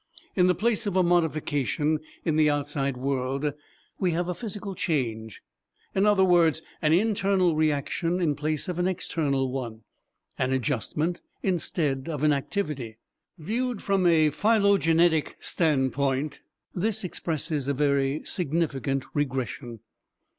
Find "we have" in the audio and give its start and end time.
3.99-4.27